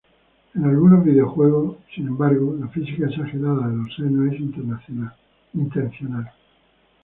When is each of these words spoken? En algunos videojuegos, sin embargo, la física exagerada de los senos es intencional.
En 0.55 0.63
algunos 0.65 1.03
videojuegos, 1.05 1.77
sin 1.93 2.07
embargo, 2.07 2.57
la 2.59 2.67
física 2.69 3.05
exagerada 3.07 3.67
de 3.67 3.75
los 3.77 3.95
senos 3.95 4.33
es 4.33 4.39
intencional. 5.53 6.31